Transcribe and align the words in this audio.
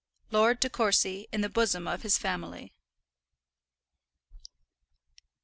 LORD 0.31 0.59
DE 0.59 0.67
COURCY 0.67 1.27
IN 1.31 1.41
THE 1.41 1.47
BOSOM 1.49 1.85
OF 1.87 2.01
HIS 2.01 2.17
FAMILY. 2.17 2.73